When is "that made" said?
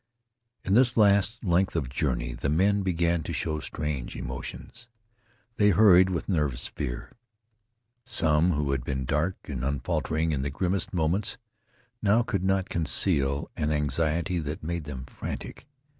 14.39-14.85